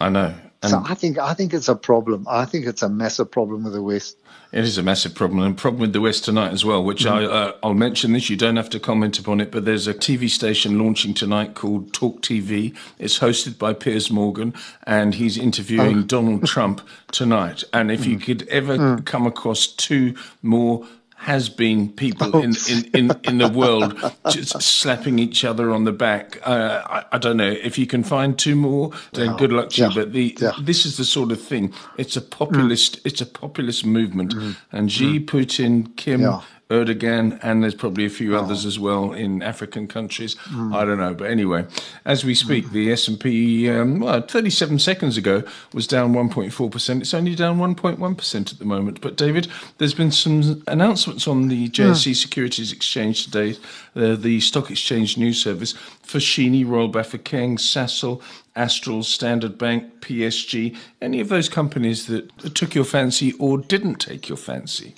I 0.00 0.08
know. 0.08 0.34
And 0.62 0.70
So 0.70 0.82
I 0.84 0.94
think 0.94 1.18
I 1.18 1.34
think 1.34 1.52
it's 1.52 1.68
a 1.68 1.74
problem. 1.74 2.26
I 2.28 2.44
think 2.44 2.66
it's 2.66 2.82
a 2.82 2.88
massive 2.88 3.30
problem 3.30 3.64
with 3.64 3.72
the 3.72 3.82
West. 3.82 4.16
It 4.52 4.64
is 4.64 4.78
a 4.78 4.82
massive 4.82 5.14
problem, 5.14 5.40
and 5.40 5.58
a 5.58 5.60
problem 5.60 5.80
with 5.80 5.92
the 5.92 6.00
West 6.00 6.24
tonight 6.24 6.52
as 6.52 6.64
well. 6.64 6.84
Which 6.84 7.04
I 7.04 7.22
mm. 7.22 7.32
uh, 7.32 7.52
I'll 7.64 7.74
mention 7.74 8.12
this. 8.12 8.30
You 8.30 8.36
don't 8.36 8.56
have 8.56 8.70
to 8.70 8.78
comment 8.78 9.18
upon 9.18 9.40
it, 9.40 9.50
but 9.50 9.64
there's 9.64 9.88
a 9.88 9.94
TV 9.94 10.30
station 10.30 10.78
launching 10.78 11.14
tonight 11.14 11.54
called 11.54 11.92
Talk 11.92 12.22
TV. 12.22 12.76
It's 12.98 13.18
hosted 13.18 13.58
by 13.58 13.72
Piers 13.72 14.10
Morgan, 14.10 14.54
and 14.84 15.14
he's 15.14 15.36
interviewing 15.36 15.98
oh. 15.98 16.02
Donald 16.02 16.46
Trump 16.46 16.80
tonight. 17.10 17.64
And 17.72 17.90
if 17.90 18.06
you 18.06 18.16
mm. 18.16 18.22
could 18.22 18.46
ever 18.48 18.78
mm. 18.78 19.04
come 19.04 19.26
across 19.26 19.66
two 19.66 20.14
more 20.42 20.86
has 21.22 21.48
been 21.48 21.88
people 21.92 22.36
in, 22.42 22.52
in, 22.68 22.84
in, 22.94 23.10
in 23.22 23.38
the 23.38 23.48
world 23.48 23.94
just 24.30 24.60
slapping 24.60 25.20
each 25.20 25.44
other 25.44 25.70
on 25.70 25.84
the 25.84 25.92
back. 25.92 26.40
Uh, 26.44 26.82
I, 26.84 27.04
I 27.12 27.18
don't 27.18 27.36
know 27.36 27.50
if 27.50 27.78
you 27.78 27.86
can 27.86 28.02
find 28.02 28.36
two 28.36 28.56
more. 28.56 28.90
Then 29.12 29.36
good 29.36 29.52
luck 29.52 29.70
to 29.70 29.80
Yeah. 29.82 29.88
you. 29.90 29.94
But 29.94 30.12
the 30.12 30.36
Yeah. 30.40 30.50
this 30.60 30.84
is 30.84 30.96
the 30.96 31.04
sort 31.04 31.30
of 31.30 31.40
thing. 31.40 31.72
It's 31.96 32.16
a 32.16 32.20
populist. 32.20 33.00
It's 33.04 33.20
a 33.20 33.26
populist 33.26 33.86
movement. 33.86 34.34
And 34.72 34.90
Xi, 34.90 35.20
Putin, 35.20 35.96
Kim, 35.96 36.22
Yeah. 36.22 36.40
Erdogan, 36.72 37.38
and 37.42 37.62
there's 37.62 37.74
probably 37.74 38.06
a 38.06 38.10
few 38.10 38.36
others 38.36 38.64
as 38.64 38.78
well 38.78 39.12
in 39.12 39.42
African 39.42 39.86
countries. 39.86 40.36
I 40.72 40.84
don't 40.84 40.98
know, 40.98 41.14
but 41.14 41.30
anyway, 41.30 41.66
as 42.04 42.24
we 42.24 42.34
speak, 42.34 42.70
the 42.70 42.90
S 42.90 43.08
and 43.08 43.20
P, 43.20 43.68
um, 43.68 44.00
well, 44.00 44.22
37 44.22 44.78
seconds 44.78 45.16
ago 45.16 45.42
was 45.74 45.86
down 45.86 46.14
1.4 46.14 46.70
percent. 46.70 47.02
It's 47.02 47.14
only 47.14 47.34
down 47.34 47.58
1.1 47.58 48.16
percent 48.16 48.52
at 48.52 48.58
the 48.58 48.64
moment. 48.64 49.00
But 49.00 49.16
David, 49.16 49.48
there's 49.78 49.94
been 49.94 50.10
some 50.10 50.62
announcements 50.66 51.28
on 51.28 51.48
the 51.48 51.68
JSE 51.68 52.16
Securities 52.16 52.72
Exchange 52.72 53.24
today, 53.24 53.58
uh, 53.94 54.16
the 54.16 54.40
Stock 54.40 54.70
Exchange 54.70 55.18
News 55.18 55.42
Service, 55.42 55.74
Foschini, 56.02 56.66
Royal 56.66 56.90
Bafokeng, 56.90 57.58
Sasol. 57.58 58.22
Astral, 58.54 59.02
Standard 59.02 59.56
Bank, 59.56 60.02
PSG, 60.02 60.76
any 61.00 61.20
of 61.20 61.30
those 61.30 61.48
companies 61.48 62.06
that 62.08 62.54
took 62.54 62.74
your 62.74 62.84
fancy 62.84 63.32
or 63.38 63.56
didn't 63.56 63.94
take 63.94 64.28
your 64.28 64.36
fancy? 64.36 64.94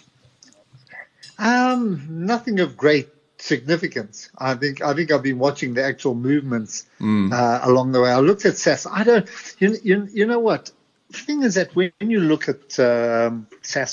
Um, 1.38 2.26
nothing 2.26 2.60
of 2.60 2.76
great 2.76 3.08
significance. 3.38 4.30
I 4.38 4.54
think 4.54 4.80
I 4.82 4.94
think 4.94 5.12
I've 5.12 5.22
been 5.22 5.38
watching 5.38 5.74
the 5.74 5.84
actual 5.84 6.14
movements 6.14 6.86
uh, 7.32 7.60
along 7.62 7.92
the 7.92 8.00
way. 8.00 8.10
I 8.10 8.20
looked 8.20 8.44
at 8.44 8.56
SAS. 8.56 8.86
I 8.86 9.04
don't. 9.04 9.28
You 9.58 9.76
you, 9.82 10.08
you 10.12 10.26
know 10.26 10.40
what? 10.40 10.70
The 11.10 11.18
thing 11.18 11.42
is 11.42 11.54
that 11.54 11.74
when 11.76 11.92
you 12.00 12.20
look 12.20 12.48
at 12.48 12.78
um, 12.80 13.46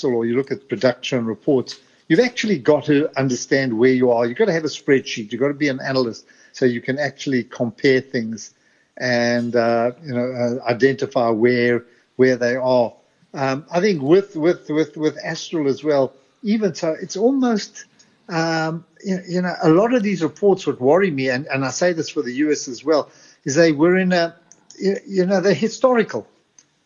or 0.03 0.25
you 0.25 0.36
look 0.36 0.51
at 0.51 0.69
production 0.69 1.25
reports, 1.25 1.79
you've 2.07 2.19
actually 2.19 2.60
got 2.60 2.86
to 2.86 3.10
understand 3.19 3.77
where 3.77 3.91
you 3.91 4.12
are. 4.12 4.25
You've 4.25 4.38
got 4.38 4.45
to 4.45 4.53
have 4.53 4.63
a 4.63 4.67
spreadsheet. 4.67 5.31
You've 5.31 5.41
got 5.41 5.50
to 5.50 5.53
be 5.53 5.69
an 5.69 5.79
analyst 5.79 6.25
so 6.53 6.65
you 6.65 6.81
can 6.81 7.00
actually 7.00 7.43
compare 7.43 8.01
things 8.01 8.53
and 8.98 9.55
uh, 9.55 9.91
you 10.03 10.13
know 10.13 10.31
uh, 10.31 10.69
identify 10.69 11.29
where 11.29 11.86
where 12.15 12.38
they 12.38 12.55
are. 12.55 12.93
Um, 13.33 13.65
I 13.71 13.79
think 13.81 14.01
with 14.01 14.36
with 14.36 14.69
with 14.69 14.98
with 14.98 15.17
Astral 15.24 15.67
as 15.67 15.83
well. 15.83 16.13
Even 16.43 16.74
so, 16.74 16.95
it's 17.00 17.17
almost 17.17 17.86
um, 18.29 18.86
you, 19.03 19.41
know 19.41 19.55
a 19.62 19.69
lot 19.69 19.93
of 19.93 20.03
these 20.03 20.24
reports 20.24 20.65
would 20.65 20.79
worry 20.79 21.12
me, 21.12 21.29
and, 21.29 21.45
and 21.48 21.65
I 21.65 21.69
say 21.69 21.93
this 21.93 22.10
for 22.10 22.21
the 22.21 22.33
US 22.45 22.67
as 22.67 22.83
well, 22.83 23.10
is 23.43 23.55
they 23.55 23.71
were 23.71 23.98
in 23.98 24.12
a 24.13 24.36
you 24.79 24.98
you 25.07 25.25
know 25.25 25.41
they're 25.41 25.53
historical. 25.53 26.27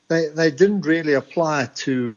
They 0.07 0.27
they 0.27 0.51
didn't 0.51 0.81
really 0.81 1.13
apply 1.13 1.69
to 1.75 2.15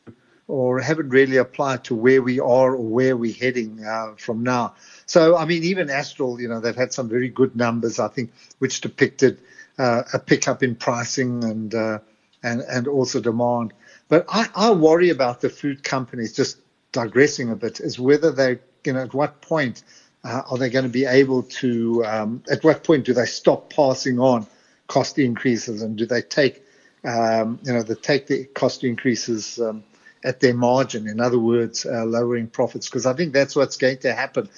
or 0.49 0.81
haven't 0.81 1.11
really 1.11 1.37
applied 1.37 1.85
to 1.85 1.95
where 1.95 2.23
we 2.23 2.41
are 2.41 2.75
or 2.75 2.83
where 2.83 3.17
we're 3.17 3.35
heading 3.35 3.85
uh, 3.85 4.15
from 4.17 4.43
now. 4.43 4.75
So 5.07 5.37
I 5.37 5.45
mean, 5.45 5.63
even 5.63 5.91
Astral, 5.91 6.41
you 6.41 6.49
know, 6.49 6.61
they've 6.61 6.75
had 6.75 6.93
some 6.93 7.09
very 7.09 7.29
good 7.29 7.55
numbers, 7.55 7.99
I 7.99 8.09
think, 8.09 8.33
which 8.59 8.81
depicted 8.81 9.39
uh, 9.79 10.03
a 10.13 10.19
pickup 10.19 10.63
in 10.63 10.75
pricing 10.75 11.45
and 11.45 11.75
uh, 11.75 11.99
and 12.43 12.63
and 12.63 12.89
also 12.89 13.21
demand. 13.21 13.73
But 14.09 14.25
I, 14.29 14.49
I 14.55 14.71
worry 14.71 15.11
about 15.11 15.43
the 15.43 15.51
food 15.51 15.85
companies 15.85 16.33
just 16.33 16.57
digressing 16.93 17.51
a 17.51 17.57
bit, 17.57 17.81
is 17.81 17.99
whether 17.99 18.31
they, 18.31 18.59
you 18.85 18.93
know, 18.93 19.01
at 19.01 19.15
what 19.15 19.41
point 19.41 19.83
uh, 20.25 20.43
are 20.51 20.59
they 20.59 20.71
going 20.71 20.85
to 20.85 20.91
be 20.91 21.05
able 21.05 21.43
to, 21.45 22.05
um, 22.05 22.43
at 22.51 22.65
what 22.65 22.85
point 22.85 23.05
do 23.05 23.13
they 23.13 23.27
stop 23.27 23.73
passing 23.73 24.19
on 24.19 24.47
cost 24.87 25.19
increases 25.19 25.83
and 25.83 25.97
do 25.97 26.07
they 26.07 26.23
take, 26.23 26.63
um, 27.05 27.59
you 27.63 27.73
know, 27.73 27.83
they 27.83 27.95
take 27.95 28.27
the 28.27 28.45
cost 28.45 28.85
increases 28.85 29.61
um, 29.61 29.85
at 30.25 30.41
their 30.41 30.55
margin? 30.55 31.07
In 31.07 31.21
other 31.21 31.39
words, 31.39 31.87
uh, 31.87 32.05
lowering 32.05 32.49
profits, 32.49 32.89
because 32.89 33.07
I 33.07 33.13
think 33.15 33.33
that's 33.33 33.55
what's 33.55 33.77
going 33.77 33.99
to 33.99 34.15
happen 34.15 34.49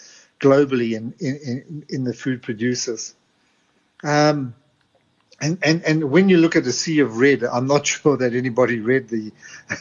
globally 0.40 0.96
in, 0.96 1.14
in, 1.18 1.84
in 1.88 2.04
the 2.04 2.14
food 2.14 2.42
producers. 2.42 3.14
Um, 4.02 4.54
and, 5.40 5.59
and 5.62 5.82
and 5.85 6.11
when 6.11 6.28
you 6.28 6.38
look 6.38 6.56
at 6.56 6.64
the 6.64 6.73
sea 6.73 7.00
of 7.00 7.18
red, 7.18 7.44
I'm 7.44 7.66
not 7.66 7.87
sure 7.94 8.16
that 8.16 8.35
anybody 8.35 8.80
read 8.80 9.09
the 9.09 9.32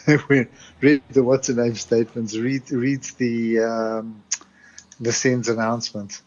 read 0.81 1.01
the 1.11 1.23
what's 1.23 1.47
the 1.47 1.61
name 1.61 1.75
statements. 1.75 2.35
Read 2.37 2.69
reads 2.71 3.13
the 3.13 3.59
um, 3.59 4.23
the 4.99 5.11
SENS 5.11 5.49
announcement. 5.49 6.21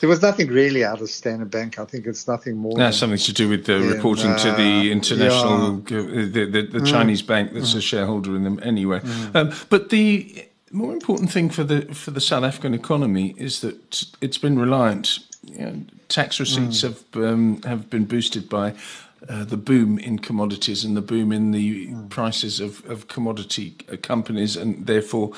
There 0.00 0.08
was 0.08 0.22
nothing 0.22 0.46
really 0.48 0.84
out 0.84 1.00
of 1.00 1.10
Standard 1.10 1.50
Bank. 1.50 1.78
I 1.78 1.84
think 1.84 2.06
it's 2.06 2.28
nothing 2.28 2.56
more. 2.56 2.76
That's 2.76 2.98
something 2.98 3.18
to 3.18 3.32
do 3.32 3.48
with 3.48 3.66
the 3.66 3.80
Yeah, 3.80 3.94
reporting 3.94 4.36
to 4.36 4.52
the 4.52 4.90
uh, 4.90 4.92
international, 4.92 5.78
uh, 5.78 5.80
the, 5.88 6.48
the, 6.50 6.78
the 6.78 6.86
Chinese 6.86 7.20
bank 7.22 7.52
that's 7.52 7.74
a 7.74 7.80
shareholder 7.80 8.36
in 8.36 8.44
them 8.44 8.60
anyway. 8.62 9.00
Um, 9.34 9.52
but 9.70 9.90
the 9.90 10.48
more 10.70 10.92
important 10.92 11.32
thing 11.32 11.50
for 11.50 11.64
the 11.64 11.82
for 11.94 12.12
the 12.12 12.20
South 12.20 12.44
African 12.44 12.74
economy 12.74 13.34
is 13.38 13.60
that 13.62 14.04
it's 14.20 14.38
been 14.38 14.58
reliant. 14.58 15.18
You 15.52 15.66
know, 15.66 15.82
tax 16.08 16.40
receipts 16.40 16.82
have 16.82 17.02
um, 17.14 17.62
have 17.62 17.90
been 17.90 18.04
boosted 18.04 18.48
by. 18.48 18.74
Uh, 19.28 19.44
the 19.44 19.56
boom 19.56 19.98
in 19.98 20.16
commodities 20.16 20.84
and 20.84 20.96
the 20.96 21.02
boom 21.02 21.32
in 21.32 21.50
the 21.50 21.92
prices 22.08 22.60
of, 22.60 22.88
of 22.88 23.08
commodity 23.08 23.74
uh, 23.92 23.96
companies, 24.00 24.56
and 24.56 24.86
therefore 24.86 25.32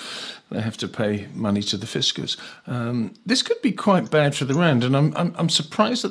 they 0.50 0.60
have 0.60 0.76
to 0.76 0.86
pay 0.86 1.26
money 1.34 1.62
to 1.62 1.78
the 1.78 1.86
fiscus. 1.86 2.36
Um, 2.66 3.14
this 3.24 3.42
could 3.42 3.62
be 3.62 3.72
quite 3.72 4.10
bad 4.10 4.34
for 4.34 4.44
the 4.44 4.52
rand, 4.52 4.84
and 4.84 4.94
I'm 4.94 5.16
I'm, 5.16 5.34
I'm 5.38 5.48
surprised 5.48 6.02
that 6.02 6.08